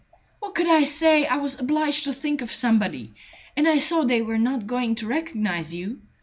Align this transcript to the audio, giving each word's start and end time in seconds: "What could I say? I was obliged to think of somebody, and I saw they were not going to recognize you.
"What 0.39 0.55
could 0.55 0.67
I 0.67 0.85
say? 0.85 1.27
I 1.27 1.35
was 1.37 1.59
obliged 1.59 2.05
to 2.05 2.13
think 2.15 2.41
of 2.41 2.51
somebody, 2.51 3.13
and 3.55 3.67
I 3.67 3.77
saw 3.77 4.03
they 4.03 4.23
were 4.23 4.39
not 4.39 4.65
going 4.65 4.95
to 4.95 5.05
recognize 5.05 5.75
you. 5.75 6.01